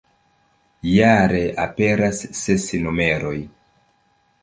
Jare 0.91 1.43
aperas 1.65 2.25
ses 2.43 2.69
numeroj. 2.87 3.39